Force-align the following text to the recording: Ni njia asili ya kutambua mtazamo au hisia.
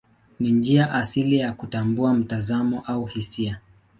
Ni 0.39 0.51
njia 0.51 0.93
asili 0.93 1.35
ya 1.37 1.53
kutambua 1.53 2.13
mtazamo 2.13 2.83
au 2.87 3.05
hisia. 3.05 3.59